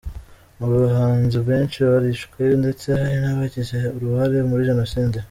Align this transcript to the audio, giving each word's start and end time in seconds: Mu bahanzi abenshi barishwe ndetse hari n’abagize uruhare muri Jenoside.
Mu 0.57 0.67
bahanzi 0.81 1.33
abenshi 1.41 1.77
barishwe 1.87 2.41
ndetse 2.61 2.85
hari 2.99 3.17
n’abagize 3.23 3.77
uruhare 3.95 4.37
muri 4.49 4.67
Jenoside. 4.71 5.17